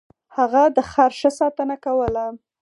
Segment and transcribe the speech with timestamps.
[0.37, 2.25] هغه د خر ښه ساتنه کوله.